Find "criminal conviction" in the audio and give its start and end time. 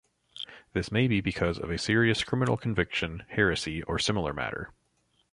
2.23-3.21